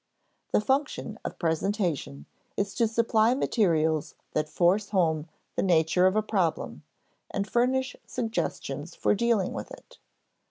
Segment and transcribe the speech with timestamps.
[0.51, 2.25] The function of presentation
[2.57, 6.81] is to supply materials that force home the nature of a problem
[7.29, 9.99] and furnish suggestions for dealing with it.